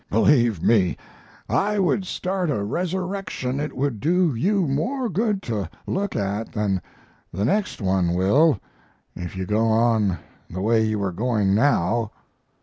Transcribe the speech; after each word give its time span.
Believe 0.09 0.63
me, 0.63 0.97
I 1.47 1.77
would 1.77 2.05
start 2.05 2.49
a 2.49 2.63
resurrection 2.63 3.59
it 3.59 3.77
would 3.77 3.99
do 3.99 4.33
you 4.33 4.65
more 4.67 5.07
good 5.09 5.43
to 5.43 5.69
look 5.85 6.15
at 6.15 6.51
than 6.53 6.81
the 7.31 7.45
next 7.45 7.83
one 7.83 8.15
will, 8.15 8.59
if 9.15 9.37
you 9.37 9.45
go 9.45 9.67
on 9.67 10.17
the 10.49 10.59
way 10.59 10.83
you 10.83 11.03
are 11.03 11.11
going 11.11 11.53
now. 11.53 12.09